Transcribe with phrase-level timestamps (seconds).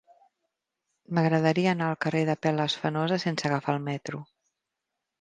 [1.17, 4.27] M'agradaria anar al carrer d'Apel·les Fenosa sense agafar el metro.